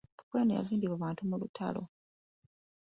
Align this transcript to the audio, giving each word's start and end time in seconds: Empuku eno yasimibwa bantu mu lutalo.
Empuku 0.09 0.33
eno 0.41 0.53
yasimibwa 0.57 1.01
bantu 1.03 1.21
mu 1.29 1.35
lutalo. 1.41 1.83